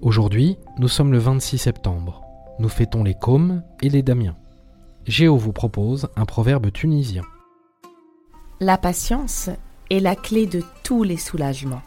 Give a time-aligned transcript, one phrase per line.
[0.00, 2.22] Aujourd'hui, nous sommes le 26 septembre.
[2.60, 4.36] Nous fêtons les Cômes et les Damiens.
[5.06, 7.22] Géo vous propose un proverbe tunisien.
[8.60, 9.50] La patience
[9.90, 11.82] est la clé de tous les soulagements.